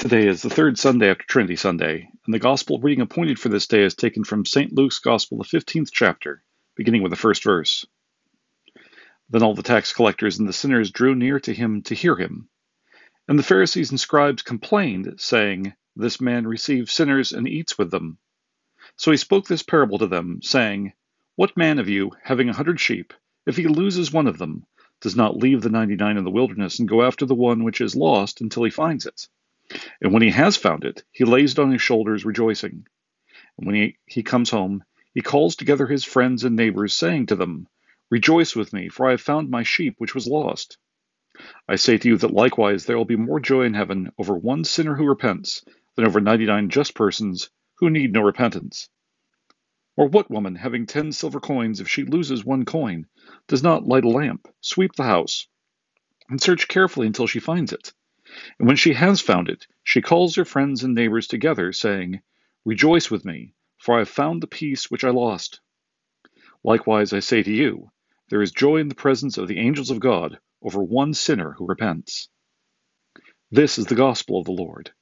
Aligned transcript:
Today 0.00 0.26
is 0.28 0.40
the 0.40 0.48
third 0.48 0.78
Sunday 0.78 1.10
after 1.10 1.26
Trinity 1.26 1.56
Sunday, 1.56 2.08
and 2.24 2.32
the 2.32 2.38
Gospel 2.38 2.80
reading 2.80 3.02
appointed 3.02 3.38
for 3.38 3.50
this 3.50 3.66
day 3.66 3.82
is 3.82 3.94
taken 3.94 4.24
from 4.24 4.46
St. 4.46 4.72
Luke's 4.72 4.98
Gospel, 4.98 5.36
the 5.36 5.44
15th 5.44 5.90
chapter, 5.92 6.42
beginning 6.74 7.02
with 7.02 7.10
the 7.10 7.16
first 7.16 7.44
verse. 7.44 7.84
Then 9.28 9.42
all 9.42 9.54
the 9.54 9.62
tax 9.62 9.92
collectors 9.92 10.38
and 10.38 10.48
the 10.48 10.54
sinners 10.54 10.90
drew 10.90 11.14
near 11.14 11.38
to 11.40 11.52
him 11.52 11.82
to 11.82 11.94
hear 11.94 12.16
him. 12.16 12.48
And 13.28 13.38
the 13.38 13.42
Pharisees 13.42 13.90
and 13.90 14.00
scribes 14.00 14.40
complained, 14.40 15.16
saying, 15.18 15.74
This 15.96 16.18
man 16.18 16.46
receives 16.46 16.94
sinners 16.94 17.32
and 17.32 17.46
eats 17.46 17.76
with 17.76 17.90
them. 17.90 18.16
So 18.96 19.10
he 19.10 19.18
spoke 19.18 19.48
this 19.48 19.62
parable 19.62 19.98
to 19.98 20.06
them, 20.06 20.40
saying, 20.40 20.94
What 21.36 21.58
man 21.58 21.78
of 21.78 21.90
you, 21.90 22.12
having 22.22 22.48
a 22.48 22.54
hundred 22.54 22.80
sheep, 22.80 23.12
if 23.44 23.58
he 23.58 23.68
loses 23.68 24.10
one 24.10 24.28
of 24.28 24.38
them, 24.38 24.64
does 25.02 25.14
not 25.14 25.36
leave 25.36 25.60
the 25.60 25.68
ninety 25.68 25.96
nine 25.96 26.16
in 26.16 26.24
the 26.24 26.30
wilderness 26.30 26.78
and 26.78 26.88
go 26.88 27.02
after 27.02 27.26
the 27.26 27.34
one 27.34 27.64
which 27.64 27.82
is 27.82 27.94
lost 27.94 28.40
until 28.40 28.64
he 28.64 28.70
finds 28.70 29.04
it? 29.04 29.28
And 30.00 30.12
when 30.12 30.22
he 30.22 30.30
has 30.30 30.56
found 30.56 30.84
it, 30.84 31.04
he 31.10 31.24
lays 31.24 31.52
it 31.52 31.58
on 31.58 31.70
his 31.70 31.80
shoulders, 31.82 32.24
rejoicing. 32.24 32.86
And 33.56 33.66
when 33.66 33.74
he, 33.74 33.96
he 34.06 34.22
comes 34.22 34.50
home, 34.50 34.84
he 35.14 35.22
calls 35.22 35.56
together 35.56 35.86
his 35.86 36.04
friends 36.04 36.44
and 36.44 36.56
neighbors, 36.56 36.94
saying 36.94 37.26
to 37.26 37.36
them, 37.36 37.66
Rejoice 38.10 38.56
with 38.56 38.72
me, 38.72 38.88
for 38.88 39.06
I 39.06 39.12
have 39.12 39.20
found 39.20 39.50
my 39.50 39.62
sheep 39.62 39.94
which 39.98 40.14
was 40.14 40.26
lost. 40.26 40.78
I 41.68 41.76
say 41.76 41.96
to 41.96 42.08
you 42.08 42.16
that 42.18 42.32
likewise 42.32 42.84
there 42.84 42.98
will 42.98 43.04
be 43.04 43.16
more 43.16 43.40
joy 43.40 43.62
in 43.62 43.74
heaven 43.74 44.10
over 44.18 44.36
one 44.36 44.64
sinner 44.64 44.96
who 44.96 45.06
repents 45.06 45.64
than 45.96 46.04
over 46.04 46.20
ninety 46.20 46.44
nine 46.44 46.68
just 46.68 46.94
persons 46.94 47.50
who 47.78 47.88
need 47.88 48.12
no 48.12 48.20
repentance. 48.20 48.88
Or 49.96 50.08
what 50.08 50.30
woman, 50.30 50.56
having 50.56 50.86
ten 50.86 51.12
silver 51.12 51.40
coins, 51.40 51.80
if 51.80 51.88
she 51.88 52.04
loses 52.04 52.44
one 52.44 52.64
coin, 52.64 53.06
does 53.46 53.62
not 53.62 53.86
light 53.86 54.04
a 54.04 54.08
lamp, 54.08 54.48
sweep 54.60 54.92
the 54.96 55.04
house, 55.04 55.46
and 56.28 56.40
search 56.40 56.68
carefully 56.68 57.06
until 57.06 57.26
she 57.26 57.40
finds 57.40 57.72
it? 57.72 57.92
And 58.58 58.68
when 58.68 58.76
she 58.76 58.92
has 58.94 59.20
found 59.20 59.48
it, 59.48 59.66
she 59.82 60.02
calls 60.02 60.36
her 60.36 60.44
friends 60.44 60.84
and 60.84 60.94
neighbors 60.94 61.26
together, 61.26 61.72
saying, 61.72 62.20
Rejoice 62.64 63.10
with 63.10 63.24
me, 63.24 63.54
for 63.78 63.96
I 63.96 64.00
have 64.00 64.08
found 64.08 64.42
the 64.42 64.46
piece 64.46 64.90
which 64.90 65.04
I 65.04 65.10
lost. 65.10 65.60
Likewise, 66.62 67.12
I 67.12 67.20
say 67.20 67.42
to 67.42 67.52
you, 67.52 67.90
there 68.28 68.42
is 68.42 68.52
joy 68.52 68.76
in 68.76 68.88
the 68.88 68.94
presence 68.94 69.38
of 69.38 69.48
the 69.48 69.58
angels 69.58 69.90
of 69.90 70.00
God 70.00 70.38
over 70.62 70.82
one 70.82 71.14
sinner 71.14 71.52
who 71.52 71.66
repents. 71.66 72.28
This 73.50 73.78
is 73.78 73.86
the 73.86 73.94
gospel 73.94 74.38
of 74.38 74.44
the 74.44 74.52
Lord. 74.52 74.92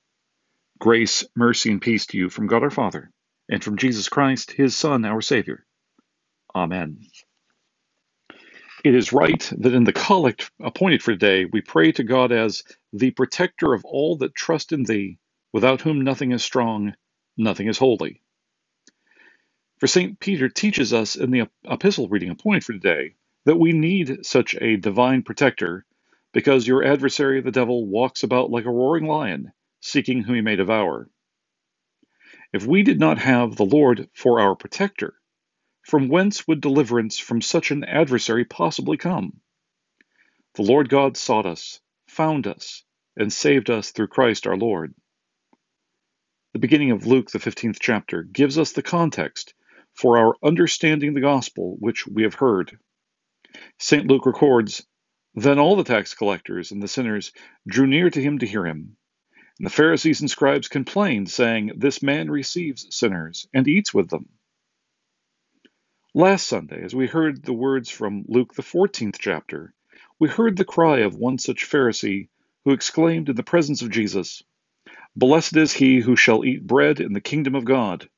Grace, 0.79 1.25
mercy, 1.37 1.71
and 1.73 1.83
peace 1.83 2.07
to 2.07 2.19
you 2.19 2.31
from 2.31 2.47
God 2.47 2.63
our 2.63 2.71
Father, 2.71 3.11
and 3.49 3.63
from 3.63 3.77
Jesus 3.77 4.09
Christ, 4.09 4.53
his 4.53 4.77
Son, 4.77 5.05
our 5.05 5.21
Savior. 5.21 5.67
Amen. 6.55 7.01
It 8.85 8.95
is 8.95 9.13
right 9.13 9.53
that 9.59 9.75
in 9.75 9.85
the 9.85 9.93
collect 9.93 10.51
appointed 10.61 11.03
for 11.03 11.13
today 11.13 11.45
we 11.45 11.61
pray 11.61 11.93
to 11.93 12.05
God 12.05 12.33
as 12.33 12.63
the 12.95 13.11
protector 13.11 13.75
of 13.75 13.85
all 13.85 14.17
that 14.19 14.35
trust 14.35 14.73
in 14.73 14.85
thee, 14.85 15.19
without 15.53 15.83
whom 15.83 16.03
nothing 16.03 16.33
is 16.33 16.43
strong, 16.43 16.95
nothing 17.37 17.69
is 17.69 17.79
holy. 17.79 18.23
For 19.79 19.89
St. 19.89 20.21
Peter 20.21 20.49
teaches 20.49 20.93
us 20.95 21.17
in 21.17 21.31
the 21.33 21.49
epistle 21.67 22.09
reading 22.09 22.31
appointed 22.31 22.65
for 22.65 22.73
today 22.75 23.15
that 23.47 23.59
we 23.59 23.73
need 23.73 24.27
such 24.27 24.57
a 24.61 24.77
divine 24.79 25.23
protector 25.23 25.87
because 26.33 26.67
your 26.67 26.85
adversary 26.85 27.41
the 27.43 27.53
devil 27.53 27.87
walks 27.87 28.23
about 28.25 28.51
like 28.51 28.67
a 28.67 28.71
roaring 28.71 29.07
lion, 29.07 29.53
seeking 29.81 30.23
whom 30.23 30.37
he 30.37 30.43
may 30.43 30.57
devour. 30.57 31.11
If 32.53 32.67
we 32.67 32.83
did 32.83 33.01
not 33.01 33.19
have 33.19 33.57
the 33.57 33.67
Lord 33.67 34.11
for 34.15 34.41
our 34.41 34.57
protector, 34.57 35.15
from 35.89 36.09
whence 36.09 36.47
would 36.47 36.61
deliverance 36.61 37.19
from 37.19 37.41
such 37.41 37.71
an 37.71 37.83
adversary 37.83 38.45
possibly 38.45 38.99
come? 38.99 39.41
The 40.55 40.63
Lord 40.63 40.91
God 40.91 41.17
sought 41.17 41.47
us, 41.47 41.81
found 42.07 42.47
us, 42.47 42.85
and 43.17 43.33
saved 43.33 43.71
us 43.71 43.91
through 43.91 44.09
Christ 44.09 44.47
our 44.47 44.57
Lord. 44.59 44.95
The 46.53 46.59
beginning 46.59 46.91
of 46.91 47.07
Luke, 47.07 47.31
the 47.31 47.39
15th 47.39 47.79
chapter, 47.81 48.23
gives 48.23 48.59
us 48.59 48.73
the 48.73 48.83
context 48.83 49.55
for 49.95 50.19
our 50.19 50.35
understanding 50.43 51.15
the 51.15 51.23
gospel 51.23 51.77
which 51.79 52.07
we 52.07 52.25
have 52.25 52.35
heard. 52.35 52.79
St. 53.79 54.07
Luke 54.07 54.27
records 54.27 54.87
Then 55.35 55.59
all 55.59 55.75
the 55.75 55.85
tax 55.85 56.13
collectors 56.13 56.71
and 56.71 56.83
the 56.83 56.89
sinners 56.89 57.33
drew 57.67 57.87
near 57.87 58.11
to 58.11 58.21
him 58.21 58.41
to 58.41 58.47
hear 58.47 58.67
him. 58.67 58.99
And 59.59 59.65
the 59.65 59.71
Pharisees 59.71 60.21
and 60.21 60.31
scribes 60.31 60.69
complained, 60.69 61.31
saying, 61.31 61.73
This 61.77 62.03
man 62.03 62.31
receives 62.31 62.95
sinners 62.95 63.49
and 63.55 63.67
eats 63.67 63.95
with 63.95 64.11
them. 64.11 64.29
Last 66.15 66.47
Sunday, 66.47 66.83
as 66.83 66.95
we 66.95 67.07
heard 67.07 67.45
the 67.45 67.53
words 67.53 67.91
from 67.91 68.25
Luke, 68.29 68.55
the 68.55 68.63
14th 68.63 69.19
chapter, 69.19 69.75
we 70.19 70.31
heard 70.31 70.57
the 70.57 70.65
cry 70.65 71.01
of 71.01 71.15
one 71.15 71.37
such 71.37 71.69
Pharisee 71.69 72.31
who 72.65 72.73
exclaimed 72.73 73.29
in 73.29 73.37
the 73.37 73.43
presence 73.43 73.83
of 73.83 73.91
Jesus, 73.91 74.43
Blessed 75.15 75.59
is 75.59 75.75
he 75.75 76.01
who 76.01 76.17
shall 76.17 76.47
eat 76.47 76.67
bread 76.67 77.01
in 77.01 77.13
the 77.13 77.21
kingdom 77.21 77.55
of 77.55 77.67
God. 77.67 78.09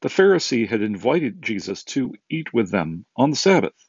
The 0.00 0.08
Pharisee 0.08 0.66
had 0.66 0.82
invited 0.82 1.40
Jesus 1.40 1.84
to 1.84 2.14
eat 2.28 2.52
with 2.52 2.72
them 2.72 3.06
on 3.14 3.30
the 3.30 3.36
Sabbath, 3.36 3.88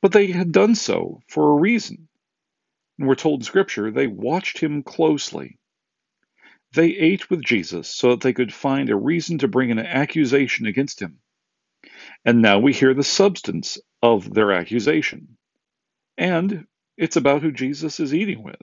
but 0.00 0.10
they 0.10 0.26
had 0.26 0.50
done 0.50 0.74
so 0.74 1.20
for 1.28 1.52
a 1.52 1.60
reason. 1.60 2.08
And 2.98 3.06
we're 3.06 3.14
told 3.14 3.40
in 3.40 3.44
Scripture 3.44 3.92
they 3.92 4.08
watched 4.08 4.58
him 4.58 4.82
closely. 4.82 5.60
They 6.72 6.96
ate 6.96 7.30
with 7.30 7.44
Jesus 7.44 7.88
so 7.88 8.10
that 8.10 8.22
they 8.22 8.32
could 8.32 8.52
find 8.52 8.90
a 8.90 8.96
reason 8.96 9.38
to 9.38 9.48
bring 9.48 9.70
an 9.70 9.78
accusation 9.78 10.66
against 10.66 11.00
him. 11.00 11.20
And 12.24 12.42
now 12.42 12.58
we 12.58 12.72
hear 12.72 12.94
the 12.94 13.02
substance 13.02 13.78
of 14.02 14.32
their 14.32 14.52
accusation. 14.52 15.36
And 16.18 16.66
it's 16.96 17.16
about 17.16 17.42
who 17.42 17.52
Jesus 17.52 17.98
is 18.00 18.14
eating 18.14 18.42
with. 18.42 18.60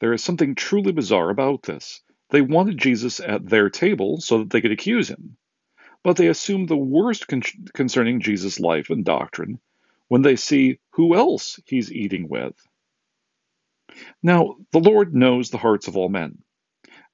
There 0.00 0.12
is 0.12 0.22
something 0.22 0.54
truly 0.54 0.92
bizarre 0.92 1.30
about 1.30 1.62
this. 1.62 2.02
They 2.30 2.40
wanted 2.40 2.78
Jesus 2.78 3.20
at 3.20 3.48
their 3.48 3.68
table 3.68 4.20
so 4.20 4.38
that 4.38 4.50
they 4.50 4.60
could 4.60 4.72
accuse 4.72 5.08
him, 5.08 5.36
but 6.04 6.16
they 6.16 6.28
assume 6.28 6.66
the 6.66 6.76
worst 6.76 7.26
con- 7.26 7.42
concerning 7.74 8.20
Jesus' 8.20 8.60
life 8.60 8.90
and 8.90 9.04
doctrine 9.04 9.58
when 10.08 10.22
they 10.22 10.36
see 10.36 10.78
who 10.90 11.14
else 11.16 11.58
he's 11.66 11.92
eating 11.92 12.28
with. 12.28 12.54
Now, 14.22 14.56
the 14.72 14.78
Lord 14.78 15.14
knows 15.14 15.50
the 15.50 15.58
hearts 15.58 15.88
of 15.88 15.96
all 15.96 16.08
men. 16.08 16.38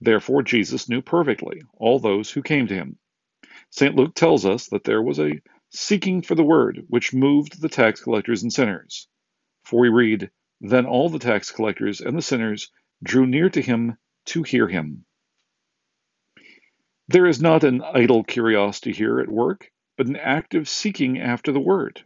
Therefore, 0.00 0.42
Jesus 0.42 0.88
knew 0.88 1.00
perfectly 1.00 1.62
all 1.74 1.98
those 1.98 2.30
who 2.30 2.42
came 2.42 2.66
to 2.66 2.74
him. 2.74 2.98
St. 3.70 3.94
Luke 3.94 4.14
tells 4.14 4.46
us 4.46 4.68
that 4.68 4.84
there 4.84 5.02
was 5.02 5.18
a 5.18 5.40
seeking 5.70 6.22
for 6.22 6.34
the 6.34 6.44
word 6.44 6.84
which 6.88 7.12
moved 7.12 7.60
the 7.60 7.68
tax 7.68 8.00
collectors 8.00 8.42
and 8.42 8.52
sinners. 8.52 9.08
For 9.64 9.80
we 9.80 9.88
read, 9.88 10.30
Then 10.60 10.86
all 10.86 11.08
the 11.08 11.18
tax 11.18 11.50
collectors 11.50 12.00
and 12.00 12.16
the 12.16 12.22
sinners 12.22 12.70
drew 13.02 13.26
near 13.26 13.50
to 13.50 13.60
him 13.60 13.98
to 14.26 14.42
hear 14.42 14.68
him. 14.68 15.04
There 17.08 17.26
is 17.26 17.40
not 17.40 17.64
an 17.64 17.82
idle 17.82 18.24
curiosity 18.24 18.92
here 18.92 19.20
at 19.20 19.28
work, 19.28 19.70
but 19.96 20.06
an 20.06 20.16
active 20.16 20.68
seeking 20.68 21.18
after 21.18 21.52
the 21.52 21.60
word. 21.60 22.02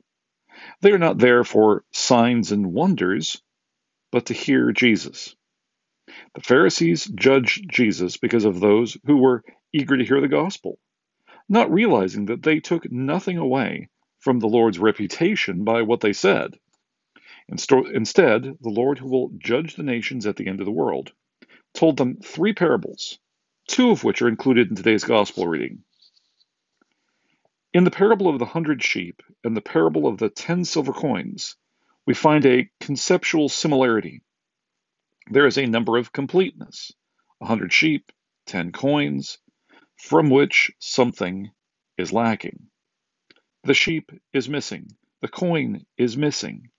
They 0.81 0.92
are 0.92 0.98
not 0.98 1.19
there 1.19 1.44
for 1.44 1.84
signs 1.92 2.53
and 2.53 2.72
wonders, 2.72 3.41
but 4.10 4.27
to 4.27 4.34
hear 4.34 4.72
Jesus. 4.72 5.37
The 6.34 6.42
Pharisees 6.42 7.04
judged 7.15 7.71
Jesus 7.71 8.16
because 8.16 8.44
of 8.44 8.60
those 8.60 8.98
who 9.04 9.19
were 9.19 9.44
eager 9.72 9.97
to 9.97 10.04
hear 10.04 10.21
the 10.21 10.28
gospel 10.28 10.78
not 11.50 11.72
realizing 11.72 12.27
that 12.27 12.43
they 12.43 12.61
took 12.61 12.91
nothing 12.91 13.37
away 13.37 13.91
from 14.21 14.38
the 14.38 14.49
Lord's 14.49 14.78
reputation 14.78 15.65
by 15.65 15.83
what 15.83 16.00
they 16.00 16.12
said. 16.12 16.55
Instead, 17.49 18.43
the 18.61 18.71
Lord, 18.71 18.99
who 18.99 19.09
will 19.09 19.33
judge 19.37 19.75
the 19.75 19.83
nations 19.83 20.27
at 20.27 20.37
the 20.37 20.47
end 20.47 20.60
of 20.60 20.66
the 20.66 20.72
world, 20.72 21.12
told 21.75 21.97
them 21.97 22.19
three 22.22 22.53
parables, 22.53 23.19
two 23.66 23.91
of 23.91 24.05
which 24.05 24.22
are 24.22 24.28
included 24.28 24.71
in 24.71 24.77
today's 24.77 25.05
gospel 25.05 25.49
reading. 25.49 25.83
In 27.72 27.84
the 27.84 27.91
parable 27.91 28.28
of 28.28 28.39
the 28.39 28.47
hundred 28.47 28.83
sheep 28.83 29.22
and 29.43 29.56
the 29.56 29.60
parable 29.60 30.06
of 30.06 30.19
the 30.19 30.28
ten 30.28 30.65
silver 30.65 30.93
coins, 30.93 31.56
we 32.06 32.15
find 32.15 32.47
a 32.47 32.71
conceptual 32.81 33.49
similarity. 33.49 34.22
There 35.31 35.47
is 35.47 35.59
a 35.59 35.66
number 35.66 35.97
of 35.97 36.12
completeness 36.12 36.92
a 37.41 37.47
hundred 37.47 37.72
sheep, 37.72 38.13
ten 38.47 38.71
coins, 38.71 39.39
from 40.01 40.31
which 40.31 40.71
something 40.79 41.51
is 41.99 42.13
lacking. 42.13 42.69
The 43.65 43.75
sheep 43.75 44.11
is 44.33 44.49
missing, 44.49 44.89
the 45.21 45.29
coin 45.29 45.85
is 45.99 46.17
missing, 46.17 46.71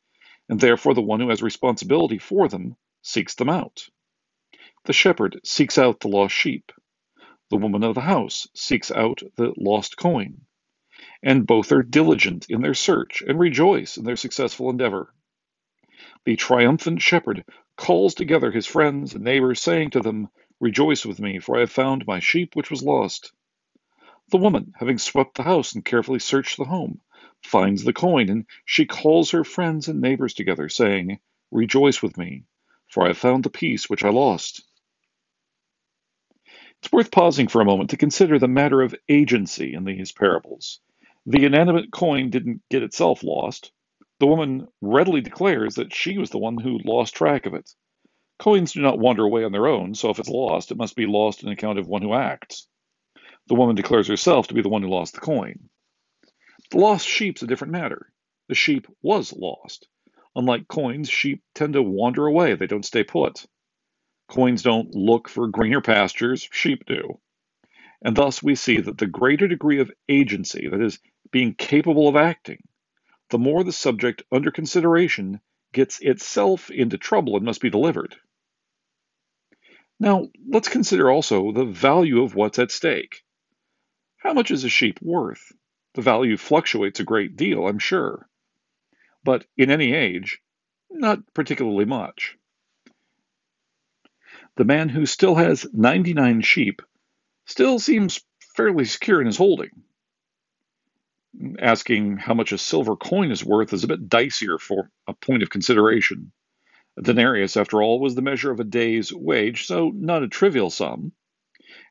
and 0.49 0.59
therefore 0.59 0.95
the 0.95 1.01
one 1.01 1.19
who 1.19 1.29
has 1.29 1.41
responsibility 1.41 2.17
for 2.17 2.47
them 2.47 2.75
seeks 3.03 3.35
them 3.35 3.49
out. 3.49 3.87
The 4.85 4.93
shepherd 4.93 5.39
seeks 5.45 5.77
out 5.77 5.99
the 5.99 6.07
lost 6.07 6.33
sheep. 6.33 6.71
The 7.51 7.57
woman 7.57 7.83
of 7.83 7.95
the 7.95 8.01
house 8.01 8.47
seeks 8.55 8.91
out 8.91 9.21
the 9.35 9.53
lost 9.55 9.97
coin. 9.97 10.41
And 11.21 11.45
both 11.45 11.71
are 11.71 11.83
diligent 11.83 12.47
in 12.49 12.61
their 12.61 12.73
search 12.73 13.21
and 13.21 13.39
rejoice 13.39 13.97
in 13.97 14.03
their 14.03 14.15
successful 14.15 14.69
endeavor. 14.69 15.13
The 16.25 16.35
triumphant 16.35 17.01
shepherd 17.01 17.45
calls 17.77 18.15
together 18.15 18.51
his 18.51 18.65
friends 18.65 19.13
and 19.13 19.23
neighbors, 19.23 19.61
saying 19.61 19.91
to 19.91 19.99
them, 19.99 20.29
Rejoice 20.61 21.07
with 21.07 21.19
me, 21.19 21.39
for 21.39 21.57
I 21.57 21.61
have 21.61 21.71
found 21.71 22.05
my 22.05 22.19
sheep 22.19 22.55
which 22.55 22.69
was 22.69 22.83
lost. 22.83 23.33
The 24.29 24.37
woman, 24.37 24.73
having 24.77 24.99
swept 24.99 25.33
the 25.33 25.41
house 25.41 25.73
and 25.73 25.83
carefully 25.83 26.19
searched 26.19 26.57
the 26.57 26.65
home, 26.65 27.01
finds 27.41 27.83
the 27.83 27.93
coin, 27.93 28.29
and 28.29 28.45
she 28.63 28.85
calls 28.85 29.31
her 29.31 29.43
friends 29.43 29.87
and 29.87 29.99
neighbors 29.99 30.35
together, 30.35 30.69
saying, 30.69 31.19
Rejoice 31.49 32.03
with 32.03 32.15
me, 32.15 32.43
for 32.87 33.03
I 33.03 33.07
have 33.07 33.17
found 33.17 33.43
the 33.43 33.49
piece 33.49 33.89
which 33.89 34.03
I 34.03 34.09
lost. 34.09 34.63
It's 36.77 36.91
worth 36.91 37.09
pausing 37.09 37.47
for 37.47 37.59
a 37.61 37.65
moment 37.65 37.89
to 37.89 37.97
consider 37.97 38.37
the 38.37 38.47
matter 38.47 38.83
of 38.83 38.93
agency 39.09 39.73
in 39.73 39.83
these 39.83 40.11
parables. 40.11 40.79
The 41.25 41.43
inanimate 41.43 41.91
coin 41.91 42.29
didn't 42.29 42.61
get 42.69 42.83
itself 42.83 43.23
lost. 43.23 43.71
The 44.19 44.27
woman 44.27 44.67
readily 44.79 45.21
declares 45.21 45.73
that 45.75 45.91
she 45.91 46.19
was 46.19 46.29
the 46.29 46.37
one 46.37 46.57
who 46.57 46.77
lost 46.85 47.15
track 47.15 47.47
of 47.47 47.55
it. 47.55 47.73
Coins 48.41 48.73
do 48.73 48.81
not 48.81 48.97
wander 48.97 49.23
away 49.23 49.43
on 49.43 49.51
their 49.51 49.67
own, 49.67 49.93
so 49.93 50.09
if 50.09 50.17
it's 50.17 50.27
lost, 50.27 50.71
it 50.71 50.77
must 50.77 50.95
be 50.95 51.05
lost 51.05 51.43
on 51.43 51.51
account 51.51 51.77
of 51.77 51.87
one 51.87 52.01
who 52.01 52.15
acts. 52.15 52.67
The 53.45 53.53
woman 53.53 53.75
declares 53.75 54.07
herself 54.07 54.47
to 54.47 54.55
be 54.55 54.63
the 54.63 54.69
one 54.69 54.81
who 54.81 54.89
lost 54.89 55.13
the 55.13 55.19
coin. 55.19 55.69
The 56.71 56.79
lost 56.79 57.07
sheep's 57.07 57.43
a 57.43 57.47
different 57.47 57.73
matter. 57.73 58.11
The 58.47 58.55
sheep 58.55 58.87
was 59.03 59.31
lost. 59.31 59.87
Unlike 60.35 60.67
coins, 60.67 61.07
sheep 61.07 61.43
tend 61.53 61.73
to 61.73 61.83
wander 61.83 62.25
away, 62.25 62.55
they 62.55 62.65
don't 62.65 62.83
stay 62.83 63.03
put. 63.03 63.45
Coins 64.27 64.63
don't 64.63 64.95
look 64.95 65.29
for 65.29 65.47
greener 65.47 65.81
pastures, 65.81 66.49
sheep 66.51 66.87
do. 66.87 67.19
And 68.01 68.15
thus 68.15 68.41
we 68.41 68.55
see 68.55 68.77
that 68.77 68.97
the 68.97 69.05
greater 69.05 69.47
degree 69.47 69.81
of 69.81 69.91
agency, 70.09 70.67
that 70.67 70.81
is, 70.81 70.97
being 71.29 71.53
capable 71.53 72.07
of 72.07 72.15
acting, 72.15 72.63
the 73.29 73.37
more 73.37 73.63
the 73.63 73.71
subject 73.71 74.23
under 74.31 74.49
consideration 74.49 75.41
gets 75.73 75.99
itself 75.99 76.71
into 76.71 76.97
trouble 76.97 77.35
and 77.35 77.45
must 77.45 77.61
be 77.61 77.69
delivered. 77.69 78.15
Now, 80.01 80.29
let's 80.49 80.67
consider 80.67 81.11
also 81.11 81.51
the 81.51 81.63
value 81.63 82.23
of 82.23 82.33
what's 82.33 82.57
at 82.57 82.71
stake. 82.71 83.23
How 84.17 84.33
much 84.33 84.49
is 84.49 84.63
a 84.63 84.69
sheep 84.69 84.99
worth? 84.99 85.51
The 85.93 86.01
value 86.01 86.37
fluctuates 86.37 86.99
a 86.99 87.03
great 87.03 87.35
deal, 87.35 87.67
I'm 87.67 87.77
sure. 87.77 88.27
But 89.23 89.45
in 89.57 89.69
any 89.69 89.93
age, 89.93 90.41
not 90.89 91.19
particularly 91.35 91.85
much. 91.85 92.35
The 94.55 94.65
man 94.65 94.89
who 94.89 95.05
still 95.05 95.35
has 95.35 95.67
99 95.71 96.41
sheep 96.41 96.81
still 97.45 97.77
seems 97.77 98.21
fairly 98.55 98.85
secure 98.85 99.21
in 99.21 99.27
his 99.27 99.37
holding. 99.37 99.83
Asking 101.59 102.17
how 102.17 102.33
much 102.33 102.51
a 102.51 102.57
silver 102.57 102.95
coin 102.95 103.29
is 103.29 103.45
worth 103.45 103.71
is 103.71 103.83
a 103.83 103.87
bit 103.87 104.09
dicier 104.09 104.59
for 104.59 104.89
a 105.07 105.13
point 105.13 105.43
of 105.43 105.51
consideration. 105.51 106.31
A 106.97 107.01
denarius, 107.01 107.55
after 107.55 107.81
all, 107.81 107.99
was 107.99 108.15
the 108.15 108.21
measure 108.21 108.51
of 108.51 108.59
a 108.59 108.65
day's 108.65 109.13
wage, 109.13 109.65
so 109.65 109.89
not 109.89 110.23
a 110.23 110.27
trivial 110.27 110.69
sum, 110.69 111.13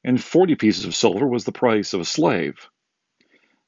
and 0.04 0.22
40 0.22 0.56
pieces 0.56 0.84
of 0.84 0.94
silver 0.94 1.26
was 1.26 1.44
the 1.44 1.52
price 1.52 1.94
of 1.94 2.00
a 2.00 2.04
slave. 2.04 2.68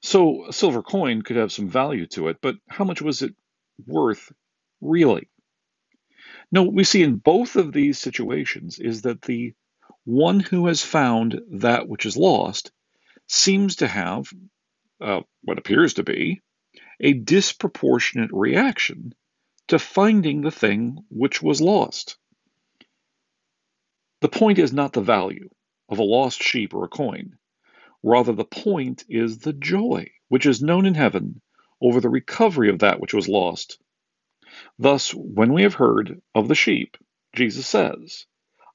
So 0.01 0.47
a 0.47 0.53
silver 0.53 0.83
coin 0.83 1.23
could 1.23 1.37
have 1.37 1.53
some 1.53 1.69
value 1.69 2.07
to 2.09 2.29
it, 2.29 2.39
but 2.41 2.57
how 2.69 2.85
much 2.85 3.01
was 3.01 3.23
it 3.23 3.35
worth 3.87 4.33
really? 4.81 5.29
Now, 6.51 6.65
what 6.65 6.75
we 6.75 6.85
see 6.85 7.03
in 7.03 7.17
both 7.17 7.57
of 7.57 7.73
these 7.73 7.99
situations 7.99 8.79
is 8.79 9.03
that 9.03 9.23
the 9.23 9.55
one 10.05 10.41
who 10.41 10.67
has 10.67 10.83
found 10.83 11.41
that 11.51 11.89
which 11.89 12.05
is 12.05 12.17
lost 12.17 12.73
seems 13.27 13.77
to 13.77 13.89
have 13.89 14.27
uh, 15.01 15.23
what 15.43 15.59
appears 15.59 15.95
to 15.95 16.03
be 16.03 16.43
a 17.01 17.15
disproportionate 17.15 18.31
reaction 18.33 19.15
to 19.69 19.79
finding 19.79 20.43
the 20.43 20.51
thing 20.51 21.05
which 21.09 21.43
was 21.43 21.61
lost. 21.61 22.17
The 24.21 24.29
point 24.29 24.59
is 24.59 24.73
not 24.73 24.93
the 24.93 25.01
value 25.01 25.49
of 25.89 25.99
a 25.99 26.05
lost 26.05 26.43
sheep 26.43 26.75
or 26.75 26.85
a 26.85 26.89
coin. 26.89 27.39
Rather, 28.03 28.33
the 28.33 28.45
point 28.45 29.05
is 29.09 29.39
the 29.39 29.53
joy 29.53 30.11
which 30.29 30.47
is 30.47 30.63
known 30.63 30.87
in 30.87 30.95
heaven 30.95 31.41
over 31.81 32.01
the 32.01 32.09
recovery 32.09 32.71
of 32.71 32.81
that 32.81 33.01
which 33.01 33.15
was 33.15 33.29
lost. 33.29 33.79
Thus, 34.79 35.13
when 35.13 35.53
we 35.53 35.63
have 35.63 35.75
heard 35.75 36.21
of 36.35 36.49
the 36.49 36.55
sheep, 36.55 36.97
Jesus 37.35 37.67
says, 37.67 38.27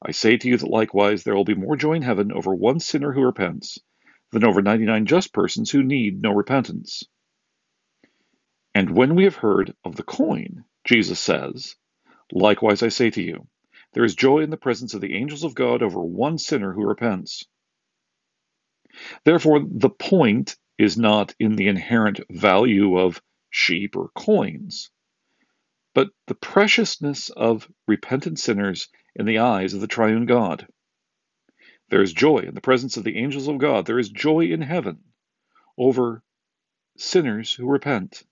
I 0.02 0.12
say 0.12 0.38
to 0.38 0.48
you 0.48 0.58
that 0.58 0.70
likewise 0.70 1.24
there 1.24 1.36
will 1.36 1.46
be 1.46 1.56
more 1.56 1.76
joy 1.76 1.94
in 1.94 2.02
heaven 2.02 2.32
over 2.32 2.54
one 2.54 2.80
sinner 2.80 3.14
who 3.14 3.22
repents 3.22 3.80
than 4.32 4.44
over 4.44 4.62
99 4.62 5.06
just 5.06 5.34
persons 5.34 5.72
who 5.72 5.84
need 5.84 6.22
no 6.22 6.32
repentance. 6.32 7.04
And 8.76 8.92
when 8.92 9.16
we 9.16 9.24
have 9.24 9.36
heard 9.36 9.76
of 9.84 9.96
the 9.96 10.04
coin, 10.04 10.66
Jesus 10.88 11.20
says, 11.20 11.76
Likewise 12.32 12.82
I 12.82 12.90
say 12.90 13.10
to 13.12 13.22
you, 13.22 13.48
there 13.94 14.06
is 14.06 14.16
joy 14.16 14.40
in 14.40 14.50
the 14.50 14.58
presence 14.58 14.94
of 14.94 15.02
the 15.02 15.16
angels 15.16 15.44
of 15.44 15.56
God 15.56 15.84
over 15.84 16.02
one 16.02 16.38
sinner 16.38 16.74
who 16.74 16.86
repents. 16.86 17.46
Therefore, 19.26 19.60
the 19.70 19.90
point 19.90 20.56
is 20.78 20.98
not 20.98 21.36
in 21.40 21.56
the 21.56 21.68
inherent 21.68 22.22
value 22.30 22.98
of 22.98 23.22
sheep 23.50 23.96
or 23.98 24.10
coins, 24.10 24.90
but 25.94 26.10
the 26.28 26.36
preciousness 26.36 27.30
of 27.30 27.70
repentant 27.88 28.40
sinners 28.40 28.88
in 29.16 29.26
the 29.26 29.40
eyes 29.40 29.74
of 29.74 29.82
the 29.82 29.88
triune 29.88 30.26
God. 30.26 30.68
There 31.90 32.02
is 32.02 32.14
joy 32.14 32.40
in 32.40 32.54
the 32.54 32.62
presence 32.62 32.98
of 32.98 33.04
the 33.04 33.18
angels 33.18 33.48
of 33.48 33.58
God. 33.58 33.86
There 33.86 34.00
is 34.00 34.10
joy 34.10 34.46
in 34.46 34.62
heaven 34.62 35.00
over 35.78 36.24
sinners 36.98 37.54
who 37.54 37.68
repent. 37.68 38.24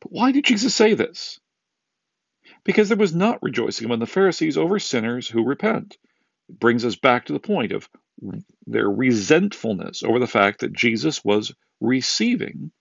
But 0.00 0.12
why 0.12 0.32
did 0.32 0.44
Jesus 0.44 0.74
say 0.74 0.94
this? 0.94 1.40
Because 2.64 2.88
there 2.88 2.98
was 2.98 3.14
not 3.14 3.42
rejoicing 3.42 3.86
among 3.86 4.00
the 4.00 4.06
Pharisees 4.06 4.56
over 4.56 4.78
sinners 4.78 5.28
who 5.28 5.44
repent. 5.44 5.96
It 6.48 6.58
brings 6.58 6.84
us 6.84 6.96
back 6.96 7.26
to 7.26 7.32
the 7.32 7.40
point 7.40 7.72
of 7.72 7.88
their 8.66 8.88
resentfulness 8.90 10.02
over 10.02 10.18
the 10.18 10.26
fact 10.26 10.60
that 10.60 10.72
Jesus 10.72 11.24
was 11.24 11.54
receiving 11.80 12.72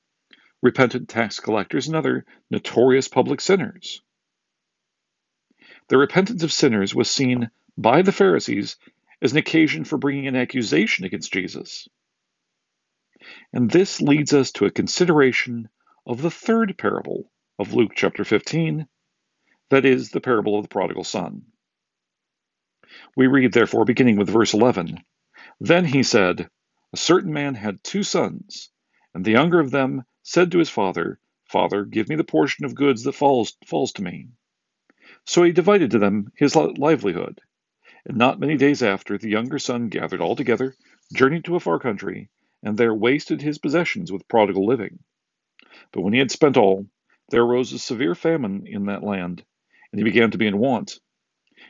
repentant 0.62 1.08
tax 1.10 1.40
collectors, 1.40 1.88
and 1.88 1.96
other 1.96 2.26
notorious 2.50 3.08
public 3.08 3.42
sinners. 3.42 4.02
The 5.90 5.98
repentance 5.98 6.44
of 6.44 6.52
sinners 6.52 6.94
was 6.94 7.10
seen 7.10 7.50
by 7.78 8.02
the 8.02 8.12
Pharisees 8.12 8.78
as 9.22 9.32
an 9.32 9.38
occasion 9.38 9.84
for 9.84 9.98
bringing 9.98 10.28
an 10.28 10.36
accusation 10.36 11.06
against 11.06 11.32
Jesus. 11.32 11.88
And 13.54 13.70
this 13.70 14.02
leads 14.02 14.34
us 14.34 14.52
to 14.54 14.66
a 14.66 14.72
consideration 14.72 15.70
of 16.08 16.22
the 16.22 16.32
third 16.32 16.78
parable 16.78 17.30
of 17.60 17.74
Luke 17.74 17.92
chapter 17.94 18.24
15, 18.24 18.88
that 19.70 19.84
is, 19.84 20.10
the 20.10 20.22
parable 20.22 20.58
of 20.58 20.64
the 20.64 20.70
prodigal 20.70 21.04
son. 21.04 21.42
We 23.18 23.28
read, 23.28 23.52
therefore, 23.52 23.84
beginning 23.84 24.16
with 24.16 24.30
verse 24.30 24.54
11 24.54 25.04
Then 25.60 25.84
he 25.84 26.04
said, 26.04 26.50
A 26.94 26.98
certain 26.98 27.34
man 27.34 27.56
had 27.56 27.84
two 27.84 28.04
sons, 28.04 28.70
and 29.14 29.26
the 29.26 29.32
younger 29.32 29.60
of 29.60 29.70
them 29.70 30.06
said 30.24 30.50
to 30.52 30.60
his 30.60 30.70
father, 30.70 31.20
Father, 31.44 31.84
give 31.84 32.08
me 32.08 32.16
the 32.16 32.24
portion 32.24 32.64
of 32.64 32.74
goods 32.74 33.04
that 33.04 33.12
falls, 33.12 33.58
falls 33.66 33.92
to 33.94 34.02
me. 34.02 34.30
So 35.26 35.44
he 35.44 35.52
divided 35.52 35.92
to 35.92 36.00
them 36.00 36.32
his 36.38 36.56
livelihood. 36.56 37.42
And 38.06 38.16
not 38.16 38.40
many 38.40 38.56
days 38.56 38.82
after, 38.82 39.18
the 39.18 39.30
younger 39.30 39.60
son 39.60 39.90
gathered 39.90 40.22
all 40.22 40.38
together, 40.38 40.74
journeyed 41.14 41.44
to 41.46 41.58
a 41.58 41.60
far 41.60 41.80
country, 41.80 42.30
and 42.64 42.78
there 42.78 42.94
wasted 42.94 43.42
his 43.42 43.58
possessions 43.58 44.10
with 44.10 44.30
prodigal 44.30 44.66
living. 44.66 45.00
But 45.92 46.02
when 46.02 46.14
he 46.14 46.20
had 46.20 46.32
spent 46.32 46.58
all, 46.58 46.86
there 47.30 47.44
arose 47.44 47.72
a 47.74 47.80
severe 47.80 48.16
famine 48.16 48.68
in 48.68 48.86
that 48.88 49.04
land, 49.04 49.44
and 49.92 50.00
he 50.00 50.04
began 50.04 50.32
to 50.32 50.38
be 50.38 50.48
in 50.48 50.58
want. 50.58 51.00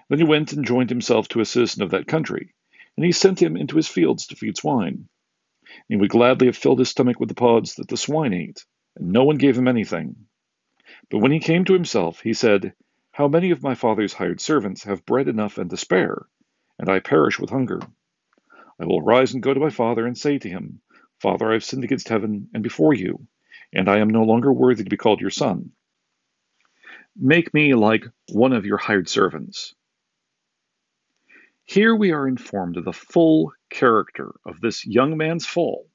Then 0.10 0.20
he 0.20 0.26
went 0.26 0.54
and 0.54 0.66
joined 0.66 0.90
himself 0.90 1.28
to 1.30 1.40
a 1.40 1.46
citizen 1.46 1.84
of 1.84 1.92
that 1.92 2.08
country, 2.08 2.54
and 2.96 3.06
he 3.06 3.12
sent 3.12 3.42
him 3.42 3.56
into 3.56 3.76
his 3.76 3.88
fields 3.88 4.28
to 4.28 4.36
feed 4.36 4.58
swine. 4.58 5.08
He 5.88 5.96
would 5.96 6.10
gladly 6.10 6.48
have 6.48 6.58
filled 6.58 6.80
his 6.80 6.90
stomach 6.90 7.20
with 7.20 7.30
the 7.30 7.36
pods 7.36 7.76
that 7.76 7.88
the 7.90 7.98
swine 7.98 8.34
ate, 8.34 8.66
and 8.96 9.12
no 9.12 9.24
one 9.24 9.38
gave 9.38 9.58
him 9.58 9.68
anything. 9.68 10.28
But 11.10 11.20
when 11.20 11.32
he 11.32 11.40
came 11.40 11.66
to 11.66 11.74
himself, 11.74 12.22
he 12.22 12.34
said, 12.34 12.74
How 13.12 13.28
many 13.28 13.52
of 13.52 13.62
my 13.64 13.76
father's 13.76 14.14
hired 14.14 14.42
servants 14.42 14.84
have 14.86 15.06
bread 15.06 15.28
enough 15.28 15.58
and 15.58 15.70
to 15.70 15.78
spare, 15.78 16.26
and 16.80 16.90
I 16.90 17.00
perish 17.00 17.40
with 17.40 17.52
hunger? 17.52 17.80
I 18.80 18.86
will 18.86 19.02
rise 19.02 19.34
and 19.34 19.44
go 19.44 19.54
to 19.54 19.60
my 19.60 19.70
father 19.70 20.06
and 20.06 20.18
say 20.18 20.40
to 20.40 20.50
him, 20.50 20.82
Father, 21.20 21.50
I 21.50 21.54
have 21.54 21.64
sinned 21.64 21.84
against 21.84 22.10
heaven 22.10 22.50
and 22.54 22.64
before 22.64 22.94
you, 22.94 23.28
and 23.74 23.90
I 23.90 24.00
am 24.00 24.10
no 24.10 24.24
longer 24.24 24.52
worthy 24.52 24.84
to 24.84 24.90
be 24.90 24.98
called 24.98 25.22
your 25.22 25.30
son. 25.30 25.72
Make 27.16 27.54
me 27.54 27.74
like 27.74 28.06
one 28.30 28.54
of 28.54 28.66
your 28.66 28.78
hired 28.78 29.10
servants. 29.10 29.74
Here 31.66 31.96
we 31.96 32.12
are 32.12 32.28
informed 32.28 32.78
of 32.78 32.86
the 32.86 32.94
full 32.94 33.52
character 33.70 34.36
of 34.46 34.62
this 34.62 34.86
young 34.86 35.18
man's 35.18 35.46
fall, 35.46 35.90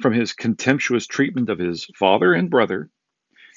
from 0.00 0.12
his 0.12 0.32
contemptuous 0.32 1.06
treatment 1.06 1.48
of 1.48 1.58
his 1.58 1.86
father 1.96 2.34
and 2.34 2.50
brother, 2.50 2.90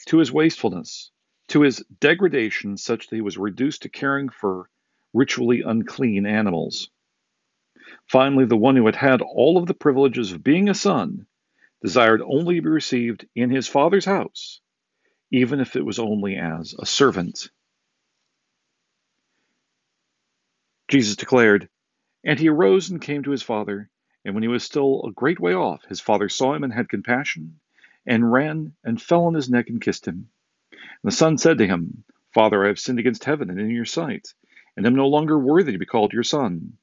to 0.07 0.19
his 0.19 0.31
wastefulness, 0.31 1.11
to 1.49 1.61
his 1.61 1.83
degradation 1.99 2.77
such 2.77 3.07
that 3.07 3.15
he 3.15 3.21
was 3.21 3.37
reduced 3.37 3.81
to 3.81 3.89
caring 3.89 4.29
for 4.29 4.69
ritually 5.13 5.61
unclean 5.61 6.25
animals. 6.25 6.89
Finally, 8.07 8.45
the 8.45 8.55
one 8.57 8.75
who 8.75 8.85
had 8.85 8.95
had 8.95 9.21
all 9.21 9.57
of 9.57 9.65
the 9.65 9.73
privileges 9.73 10.31
of 10.31 10.43
being 10.43 10.69
a 10.69 10.73
son 10.73 11.25
desired 11.85 12.19
only 12.25 12.55
to 12.55 12.63
be 12.63 12.67
received 12.67 13.27
in 13.35 13.51
his 13.51 13.67
father's 13.67 14.05
house, 14.05 14.59
even 15.31 15.59
if 15.59 15.75
it 15.75 15.85
was 15.85 15.99
only 15.99 16.35
as 16.35 16.73
a 16.79 16.85
servant. 16.85 17.51
Jesus 20.87 21.15
declared, 21.15 21.69
And 22.23 22.39
he 22.39 22.49
arose 22.49 22.89
and 22.89 22.99
came 22.99 23.21
to 23.21 23.29
his 23.29 23.43
father. 23.43 23.91
And 24.23 24.33
when 24.33 24.41
he 24.41 24.47
was 24.49 24.63
still 24.63 25.03
a 25.05 25.11
great 25.11 25.39
way 25.39 25.53
off, 25.53 25.85
his 25.87 26.01
father 26.01 26.27
saw 26.27 26.55
him 26.55 26.63
and 26.63 26.73
had 26.73 26.89
compassion, 26.89 27.59
and 28.07 28.31
ran 28.31 28.73
and 28.83 28.99
fell 28.99 29.25
on 29.25 29.35
his 29.35 29.47
neck 29.51 29.69
and 29.69 29.79
kissed 29.79 30.07
him. 30.07 30.29
And 30.71 31.11
the 31.11 31.11
son 31.15 31.37
said 31.37 31.59
to 31.59 31.67
him, 31.67 32.03
Father, 32.33 32.65
I 32.65 32.69
have 32.69 32.79
sinned 32.79 32.97
against 32.97 33.25
heaven 33.25 33.51
and 33.51 33.59
in 33.59 33.69
your 33.69 33.85
sight, 33.85 34.33
and 34.75 34.87
am 34.87 34.95
no 34.95 35.07
longer 35.07 35.37
worthy 35.37 35.73
to 35.73 35.77
be 35.77 35.85
called 35.85 36.13
your 36.13 36.23
son. 36.23 36.79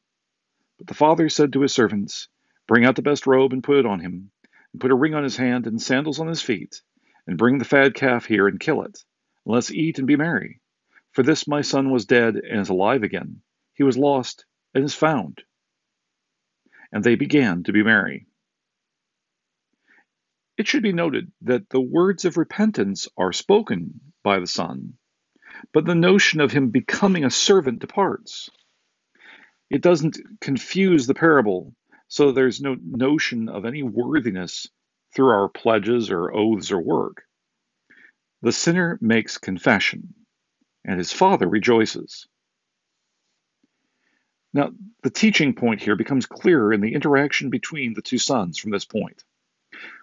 But 0.78 0.86
the 0.86 0.94
father 0.94 1.28
said 1.28 1.52
to 1.54 1.62
his 1.62 1.74
servants, 1.74 2.28
Bring 2.68 2.84
out 2.84 2.94
the 2.94 3.02
best 3.02 3.26
robe 3.26 3.52
and 3.52 3.64
put 3.64 3.78
it 3.78 3.86
on 3.86 3.98
him, 3.98 4.30
and 4.72 4.80
put 4.80 4.90
a 4.90 4.96
ring 4.96 5.14
on 5.14 5.24
his 5.24 5.36
hand 5.36 5.66
and 5.66 5.80
sandals 5.80 6.20
on 6.20 6.28
his 6.28 6.42
feet, 6.42 6.82
and 7.26 7.38
bring 7.38 7.58
the 7.58 7.64
fat 7.64 7.94
calf 7.94 8.26
here 8.26 8.48
and 8.48 8.60
kill 8.60 8.82
it. 8.82 8.98
And 9.44 9.54
let's 9.54 9.70
eat 9.70 9.98
and 9.98 10.06
be 10.06 10.16
merry. 10.16 10.60
For 11.12 11.22
this 11.22 11.46
my 11.46 11.60
son 11.60 11.90
was 11.90 12.06
dead 12.06 12.36
and 12.36 12.60
is 12.60 12.68
alive 12.68 13.02
again. 13.02 13.42
He 13.74 13.82
was 13.82 13.98
lost 13.98 14.44
and 14.74 14.84
is 14.84 14.94
found. 14.94 15.42
And 16.90 17.04
they 17.04 17.14
began 17.14 17.62
to 17.64 17.72
be 17.72 17.82
merry. 17.82 18.26
It 20.58 20.68
should 20.68 20.82
be 20.82 20.92
noted 20.92 21.32
that 21.42 21.68
the 21.70 21.80
words 21.80 22.24
of 22.24 22.36
repentance 22.36 23.08
are 23.16 23.32
spoken 23.32 24.00
by 24.22 24.38
the 24.38 24.46
Son, 24.46 24.94
but 25.72 25.86
the 25.86 25.94
notion 25.94 26.40
of 26.40 26.52
him 26.52 26.70
becoming 26.70 27.24
a 27.24 27.30
servant 27.30 27.78
departs. 27.78 28.50
It 29.70 29.80
doesn't 29.80 30.18
confuse 30.40 31.06
the 31.06 31.14
parable, 31.14 31.74
so 32.12 32.30
there's 32.30 32.60
no 32.60 32.76
notion 32.78 33.48
of 33.48 33.64
any 33.64 33.82
worthiness 33.82 34.68
through 35.14 35.30
our 35.30 35.48
pledges 35.48 36.10
or 36.10 36.30
oaths 36.30 36.70
or 36.70 36.78
work. 36.78 37.22
The 38.42 38.52
sinner 38.52 38.98
makes 39.00 39.38
confession, 39.38 40.12
and 40.84 40.98
his 40.98 41.10
father 41.10 41.48
rejoices. 41.48 42.28
Now, 44.52 44.72
the 45.02 45.08
teaching 45.08 45.54
point 45.54 45.80
here 45.80 45.96
becomes 45.96 46.26
clearer 46.26 46.74
in 46.74 46.82
the 46.82 46.92
interaction 46.92 47.48
between 47.48 47.94
the 47.94 48.02
two 48.02 48.18
sons 48.18 48.58
from 48.58 48.72
this 48.72 48.84
point. 48.84 49.24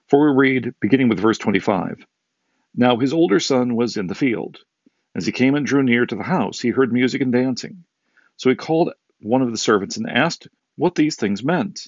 For 0.08 0.34
we 0.34 0.36
read, 0.36 0.74
beginning 0.80 1.10
with 1.10 1.20
verse 1.20 1.38
25 1.38 2.08
Now 2.74 2.98
his 2.98 3.14
older 3.14 3.40
son 3.40 3.76
was 3.76 3.98
in 3.98 4.08
the 4.08 4.16
field. 4.16 4.58
As 5.14 5.28
he 5.28 5.32
came 5.32 5.54
and 5.54 5.64
drew 5.64 5.84
near 5.84 6.08
to 6.08 6.16
the 6.16 6.24
house, 6.24 6.60
he 6.60 6.70
heard 6.70 6.92
music 6.92 7.22
and 7.22 7.32
dancing. 7.32 7.84
So 8.38 8.50
he 8.50 8.56
called 8.56 8.94
one 9.20 9.44
of 9.44 9.52
the 9.52 9.60
servants 9.60 9.98
and 9.98 10.10
asked 10.10 10.48
what 10.76 10.96
these 10.96 11.16
things 11.16 11.44
meant. 11.44 11.88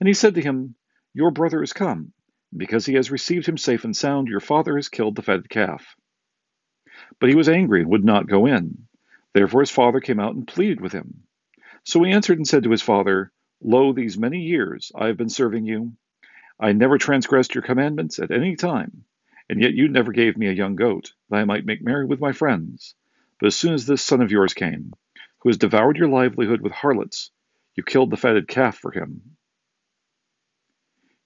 And 0.00 0.08
he 0.08 0.14
said 0.14 0.34
to 0.34 0.42
him, 0.42 0.76
Your 1.14 1.30
brother 1.30 1.62
is 1.62 1.72
come. 1.72 2.12
Because 2.56 2.86
he 2.86 2.94
has 2.94 3.10
received 3.10 3.46
him 3.46 3.58
safe 3.58 3.84
and 3.84 3.96
sound, 3.96 4.28
your 4.28 4.40
father 4.40 4.76
has 4.76 4.88
killed 4.88 5.16
the 5.16 5.22
fatted 5.22 5.48
calf. 5.48 5.96
But 7.20 7.28
he 7.28 7.34
was 7.34 7.48
angry 7.48 7.82
and 7.82 7.90
would 7.90 8.04
not 8.04 8.28
go 8.28 8.46
in. 8.46 8.86
Therefore 9.32 9.60
his 9.60 9.70
father 9.70 10.00
came 10.00 10.20
out 10.20 10.34
and 10.34 10.46
pleaded 10.46 10.80
with 10.80 10.92
him. 10.92 11.24
So 11.84 12.02
he 12.02 12.12
answered 12.12 12.38
and 12.38 12.46
said 12.46 12.62
to 12.64 12.70
his 12.70 12.82
father, 12.82 13.32
Lo, 13.62 13.92
these 13.92 14.18
many 14.18 14.40
years 14.42 14.92
I 14.94 15.08
have 15.08 15.16
been 15.16 15.28
serving 15.28 15.66
you 15.66 15.96
I 16.58 16.72
never 16.72 16.98
transgressed 16.98 17.54
your 17.54 17.62
commandments 17.62 18.18
at 18.20 18.30
any 18.30 18.54
time, 18.56 19.04
and 19.50 19.60
yet 19.60 19.74
you 19.74 19.88
never 19.88 20.12
gave 20.12 20.36
me 20.36 20.46
a 20.46 20.52
young 20.52 20.76
goat, 20.76 21.12
that 21.28 21.38
I 21.38 21.44
might 21.44 21.66
make 21.66 21.82
merry 21.82 22.06
with 22.06 22.20
my 22.20 22.32
friends. 22.32 22.94
But 23.40 23.48
as 23.48 23.56
soon 23.56 23.74
as 23.74 23.86
this 23.86 24.02
son 24.02 24.22
of 24.22 24.30
yours 24.30 24.54
came, 24.54 24.92
who 25.40 25.48
has 25.48 25.58
devoured 25.58 25.96
your 25.98 26.08
livelihood 26.08 26.60
with 26.60 26.72
harlots, 26.72 27.30
you 27.74 27.82
killed 27.82 28.10
the 28.10 28.16
fatted 28.16 28.46
calf 28.46 28.78
for 28.78 28.92
him. 28.92 29.36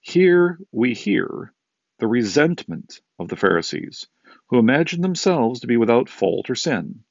Here 0.09 0.59
we 0.71 0.93
hear 0.93 1.53
the 1.99 2.07
resentment 2.07 2.99
of 3.19 3.29
the 3.29 3.35
Pharisees, 3.35 4.07
who 4.49 4.59
imagined 4.59 5.03
themselves 5.03 5.61
to 5.61 5.67
be 5.67 5.77
without 5.77 6.09
fault 6.09 6.49
or 6.49 6.55
sin, 6.55 7.03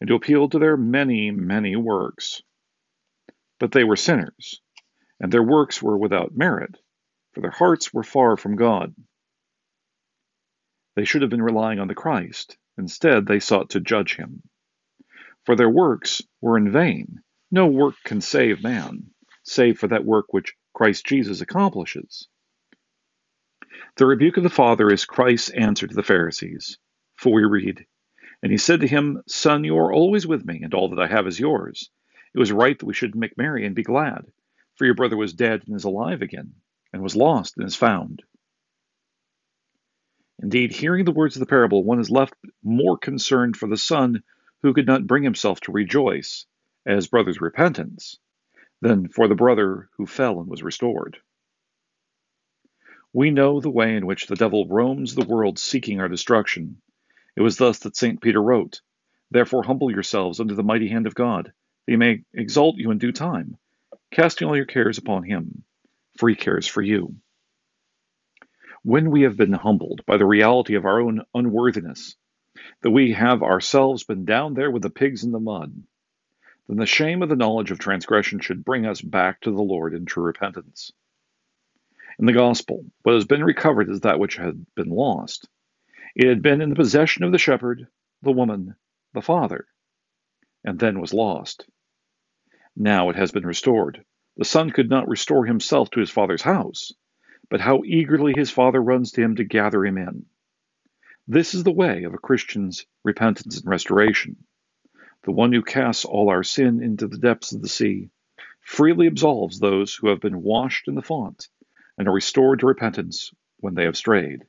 and 0.00 0.08
to 0.08 0.14
appeal 0.14 0.48
to 0.48 0.58
their 0.58 0.76
many, 0.76 1.30
many 1.30 1.76
works. 1.76 2.42
But 3.58 3.72
they 3.72 3.84
were 3.84 3.96
sinners, 3.96 4.60
and 5.20 5.32
their 5.32 5.42
works 5.42 5.82
were 5.82 5.98
without 5.98 6.36
merit 6.36 6.76
for 7.36 7.42
their 7.42 7.50
hearts 7.50 7.92
were 7.92 8.02
far 8.02 8.38
from 8.38 8.56
God. 8.56 8.94
They 10.94 11.04
should 11.04 11.20
have 11.20 11.30
been 11.30 11.42
relying 11.42 11.78
on 11.78 11.86
the 11.86 11.94
Christ. 11.94 12.56
Instead, 12.78 13.26
they 13.26 13.40
sought 13.40 13.68
to 13.70 13.80
judge 13.80 14.16
him. 14.16 14.42
For 15.44 15.54
their 15.54 15.68
works 15.68 16.22
were 16.40 16.56
in 16.56 16.72
vain. 16.72 17.20
No 17.50 17.66
work 17.66 17.96
can 18.06 18.22
save 18.22 18.62
man, 18.62 19.10
save 19.42 19.78
for 19.78 19.88
that 19.88 20.06
work 20.06 20.32
which 20.32 20.54
Christ 20.72 21.04
Jesus 21.04 21.42
accomplishes. 21.42 22.26
The 23.96 24.06
rebuke 24.06 24.36
of 24.36 24.42
the 24.42 24.50
Father 24.50 24.90
is 24.90 25.04
Christ's 25.04 25.50
answer 25.50 25.86
to 25.86 25.94
the 25.94 26.02
Pharisees. 26.02 26.78
For 27.16 27.32
we 27.32 27.44
read, 27.44 27.86
And 28.42 28.52
he 28.52 28.58
said 28.58 28.80
to 28.80 28.86
him, 28.86 29.22
Son, 29.26 29.64
you 29.64 29.76
are 29.78 29.92
always 29.92 30.26
with 30.26 30.44
me, 30.44 30.60
and 30.62 30.74
all 30.74 30.88
that 30.90 31.00
I 31.02 31.06
have 31.06 31.26
is 31.26 31.40
yours. 31.40 31.90
It 32.34 32.38
was 32.38 32.52
right 32.52 32.78
that 32.78 32.86
we 32.86 32.94
should 32.94 33.14
make 33.14 33.38
merry 33.38 33.64
and 33.64 33.74
be 33.74 33.82
glad, 33.82 34.26
for 34.74 34.84
your 34.84 34.94
brother 34.94 35.16
was 35.16 35.32
dead 35.32 35.64
and 35.66 35.74
is 35.74 35.84
alive 35.84 36.22
again 36.22 36.54
and 36.92 37.02
was 37.02 37.16
lost 37.16 37.56
and 37.56 37.66
is 37.66 37.76
found. 37.76 38.22
Indeed, 40.42 40.72
hearing 40.72 41.04
the 41.04 41.12
words 41.12 41.36
of 41.36 41.40
the 41.40 41.46
parable, 41.46 41.82
one 41.82 41.98
is 41.98 42.10
left 42.10 42.34
more 42.62 42.98
concerned 42.98 43.56
for 43.56 43.66
the 43.66 43.76
son 43.76 44.22
who 44.62 44.74
could 44.74 44.86
not 44.86 45.06
bring 45.06 45.22
himself 45.22 45.60
to 45.60 45.72
rejoice 45.72 46.46
at 46.86 46.96
his 46.96 47.06
brother's 47.06 47.40
repentance 47.40 48.18
than 48.82 49.08
for 49.08 49.28
the 49.28 49.34
brother 49.34 49.88
who 49.96 50.06
fell 50.06 50.40
and 50.40 50.48
was 50.48 50.62
restored. 50.62 51.18
We 53.12 53.30
know 53.30 53.60
the 53.60 53.70
way 53.70 53.96
in 53.96 54.06
which 54.06 54.26
the 54.26 54.36
devil 54.36 54.66
roams 54.68 55.14
the 55.14 55.24
world 55.24 55.58
seeking 55.58 56.00
our 56.00 56.08
destruction. 56.08 56.80
It 57.36 57.42
was 57.42 57.56
thus 57.56 57.80
that 57.80 57.96
St. 57.96 58.20
Peter 58.20 58.42
wrote, 58.42 58.80
Therefore 59.30 59.64
humble 59.64 59.90
yourselves 59.90 60.40
under 60.40 60.54
the 60.54 60.62
mighty 60.62 60.88
hand 60.88 61.06
of 61.06 61.14
God, 61.14 61.46
that 61.46 61.92
he 61.92 61.96
may 61.96 62.24
exalt 62.34 62.76
you 62.76 62.90
in 62.90 62.98
due 62.98 63.12
time, 63.12 63.56
casting 64.10 64.48
all 64.48 64.56
your 64.56 64.66
cares 64.66 64.98
upon 64.98 65.24
him, 65.24 65.64
for 66.18 66.28
he 66.28 66.36
cares 66.36 66.66
for 66.66 66.82
you. 66.82 67.16
When 68.82 69.10
we 69.10 69.22
have 69.22 69.36
been 69.36 69.52
humbled 69.52 70.06
by 70.06 70.16
the 70.16 70.26
reality 70.26 70.74
of 70.76 70.84
our 70.84 71.00
own 71.00 71.22
unworthiness, 71.34 72.16
that 72.82 72.90
we 72.90 73.12
have 73.12 73.42
ourselves 73.42 74.04
been 74.04 74.24
down 74.24 74.54
there 74.54 74.70
with 74.70 74.82
the 74.82 74.90
pigs 74.90 75.24
in 75.24 75.32
the 75.32 75.40
mud, 75.40 75.82
then 76.68 76.76
the 76.76 76.86
shame 76.86 77.22
of 77.22 77.28
the 77.28 77.36
knowledge 77.36 77.70
of 77.70 77.78
transgression 77.78 78.40
should 78.40 78.64
bring 78.64 78.86
us 78.86 79.00
back 79.00 79.40
to 79.42 79.50
the 79.50 79.62
Lord 79.62 79.94
in 79.94 80.06
true 80.06 80.24
repentance. 80.24 80.92
In 82.18 82.24
the 82.24 82.32
gospel, 82.32 82.86
what 83.02 83.12
has 83.12 83.26
been 83.26 83.44
recovered 83.44 83.90
is 83.90 84.00
that 84.00 84.18
which 84.18 84.36
had 84.36 84.64
been 84.74 84.88
lost. 84.88 85.50
It 86.14 86.26
had 86.26 86.40
been 86.40 86.62
in 86.62 86.70
the 86.70 86.76
possession 86.76 87.24
of 87.24 87.32
the 87.32 87.36
shepherd, 87.38 87.88
the 88.22 88.32
woman, 88.32 88.74
the 89.12 89.20
father, 89.20 89.66
and 90.64 90.78
then 90.78 90.98
was 90.98 91.12
lost. 91.12 91.68
Now 92.74 93.10
it 93.10 93.16
has 93.16 93.32
been 93.32 93.44
restored. 93.44 94.02
The 94.38 94.46
son 94.46 94.70
could 94.70 94.88
not 94.88 95.08
restore 95.08 95.44
himself 95.44 95.90
to 95.90 96.00
his 96.00 96.10
father's 96.10 96.40
house, 96.40 96.90
but 97.50 97.60
how 97.60 97.82
eagerly 97.84 98.32
his 98.34 98.50
father 98.50 98.82
runs 98.82 99.12
to 99.12 99.22
him 99.22 99.36
to 99.36 99.44
gather 99.44 99.84
him 99.84 99.98
in. 99.98 100.24
This 101.28 101.52
is 101.52 101.64
the 101.64 101.72
way 101.72 102.04
of 102.04 102.14
a 102.14 102.18
Christian's 102.18 102.86
repentance 103.04 103.60
and 103.60 103.68
restoration. 103.68 104.46
The 105.24 105.32
one 105.32 105.52
who 105.52 105.62
casts 105.62 106.06
all 106.06 106.30
our 106.30 106.42
sin 106.44 106.82
into 106.82 107.08
the 107.08 107.18
depths 107.18 107.52
of 107.52 107.60
the 107.60 107.68
sea 107.68 108.08
freely 108.62 109.06
absolves 109.06 109.58
those 109.58 109.94
who 109.94 110.08
have 110.08 110.20
been 110.20 110.42
washed 110.42 110.88
in 110.88 110.94
the 110.94 111.02
font 111.02 111.48
and 111.98 112.08
are 112.08 112.12
restored 112.12 112.60
to 112.60 112.66
repentance 112.66 113.32
when 113.58 113.74
they 113.74 113.84
have 113.84 113.96
strayed. 113.96 114.44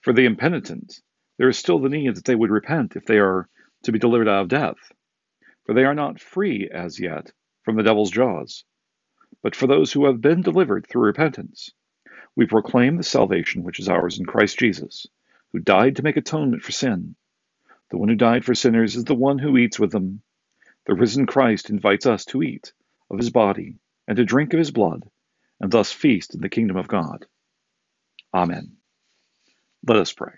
For 0.00 0.12
the 0.12 0.24
impenitent, 0.24 1.00
there 1.38 1.48
is 1.48 1.58
still 1.58 1.78
the 1.78 1.88
need 1.88 2.14
that 2.14 2.24
they 2.24 2.34
would 2.34 2.50
repent 2.50 2.96
if 2.96 3.04
they 3.04 3.18
are 3.18 3.48
to 3.82 3.92
be 3.92 3.98
delivered 3.98 4.28
out 4.28 4.42
of 4.42 4.48
death, 4.48 4.92
for 5.64 5.74
they 5.74 5.84
are 5.84 5.94
not 5.94 6.20
free 6.20 6.68
as 6.72 6.98
yet 7.00 7.32
from 7.64 7.76
the 7.76 7.82
devil's 7.82 8.10
jaws, 8.10 8.64
but 9.42 9.56
for 9.56 9.66
those 9.66 9.92
who 9.92 10.06
have 10.06 10.20
been 10.20 10.42
delivered 10.42 10.86
through 10.86 11.02
repentance. 11.02 11.70
We 12.36 12.46
proclaim 12.46 12.96
the 12.96 13.02
salvation 13.02 13.62
which 13.62 13.80
is 13.80 13.88
ours 13.88 14.18
in 14.18 14.26
Christ 14.26 14.58
Jesus, 14.58 15.06
who 15.52 15.58
died 15.58 15.96
to 15.96 16.02
make 16.02 16.16
atonement 16.16 16.62
for 16.62 16.72
sin. 16.72 17.16
The 17.90 17.98
one 17.98 18.08
who 18.08 18.14
died 18.16 18.44
for 18.44 18.54
sinners 18.54 18.96
is 18.96 19.04
the 19.04 19.14
one 19.14 19.38
who 19.38 19.56
eats 19.56 19.78
with 19.78 19.92
them. 19.92 20.22
The 20.86 20.94
risen 20.94 21.26
Christ 21.26 21.70
invites 21.70 22.06
us 22.06 22.24
to 22.26 22.42
eat 22.42 22.72
of 23.10 23.18
his 23.18 23.30
body 23.30 23.78
and 24.06 24.16
to 24.16 24.24
drink 24.24 24.52
of 24.52 24.58
his 24.58 24.70
blood, 24.70 25.08
and 25.60 25.70
thus 25.70 25.92
feast 25.92 26.34
in 26.34 26.40
the 26.40 26.48
kingdom 26.48 26.76
of 26.76 26.88
God. 26.88 27.26
Amen. 28.34 28.76
Let 29.86 29.98
us 29.98 30.12
pray. 30.12 30.34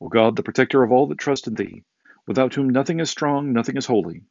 O 0.00 0.08
God, 0.08 0.36
the 0.36 0.42
protector 0.42 0.82
of 0.82 0.92
all 0.92 1.08
that 1.08 1.18
trust 1.18 1.48
in 1.48 1.54
thee, 1.54 1.84
without 2.26 2.54
whom 2.54 2.70
nothing 2.70 3.00
is 3.00 3.10
strong, 3.10 3.52
nothing 3.52 3.76
is 3.76 3.86
holy, 3.86 4.22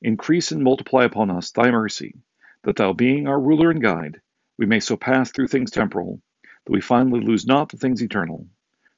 Increase 0.00 0.52
and 0.52 0.62
multiply 0.62 1.04
upon 1.04 1.30
us 1.30 1.50
thy 1.50 1.70
mercy, 1.72 2.14
that 2.62 2.76
thou 2.76 2.92
being 2.92 3.26
our 3.26 3.40
ruler 3.40 3.70
and 3.70 3.82
guide, 3.82 4.20
we 4.56 4.66
may 4.66 4.78
so 4.80 4.96
pass 4.96 5.30
through 5.32 5.48
things 5.48 5.72
temporal, 5.72 6.22
that 6.64 6.72
we 6.72 6.80
finally 6.80 7.20
lose 7.20 7.46
not 7.46 7.68
the 7.70 7.76
things 7.76 8.02
eternal. 8.02 8.46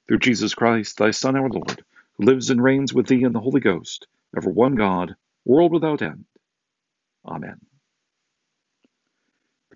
Through 0.09 0.19
Jesus 0.19 0.55
Christ, 0.55 0.99
thy 0.99 1.11
Son, 1.13 1.37
our 1.37 1.49
Lord, 1.49 1.85
who 2.15 2.25
lives 2.25 2.51
and 2.51 2.63
reigns 2.63 2.93
with 2.93 3.07
thee 3.07 3.23
in 3.23 3.33
the 3.33 3.41
Holy 3.41 3.61
Ghost, 3.61 4.07
ever 4.37 4.51
one 4.51 4.75
God, 4.75 5.17
world 5.47 5.73
without 5.73 6.03
end. 6.03 6.27
Amen. 7.25 7.61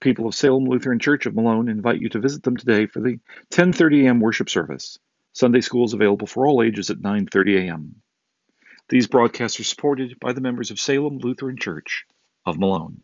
People 0.05 0.27
of 0.27 0.35
Salem 0.35 0.67
Lutheran 0.67 0.99
Church 0.99 1.25
of 1.25 1.35
Malone 1.35 1.71
invite 1.71 1.99
you 1.99 2.11
to 2.11 2.19
visit 2.19 2.43
them 2.43 2.59
today 2.59 2.85
for 2.85 3.01
the 3.01 3.19
10:30 3.51 4.05
a.m. 4.05 4.21
worship 4.21 4.51
service. 4.51 4.99
Sunday 5.33 5.63
school 5.63 5.87
is 5.87 5.95
available 5.95 6.27
for 6.27 6.47
all 6.47 6.63
ages 6.63 6.91
at 6.91 6.99
9:30 6.99 7.61
a.m. 7.61 7.95
These 8.91 9.07
broadcasts 9.07 9.59
are 9.61 9.65
supported 9.65 10.21
by 10.21 10.35
the 10.35 10.43
members 10.43 10.71
of 10.71 10.79
Salem 10.79 11.17
Lutheran 11.17 11.57
Church 11.57 12.05
of 12.45 12.59
Malone. 12.59 13.01